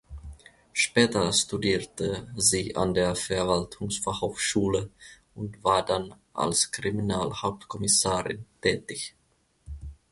[0.73, 4.89] Später studierte sie an der Verwaltungsfachhochschule
[5.35, 9.13] und war dann als Kriminalhauptkommissarin tätig.